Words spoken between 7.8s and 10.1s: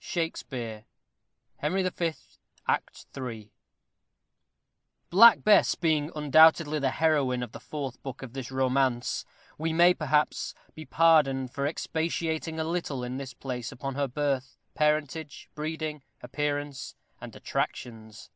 Book of this Romance, we may,